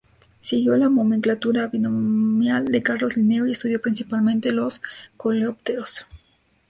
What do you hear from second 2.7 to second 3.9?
Carlos Linneo y estudió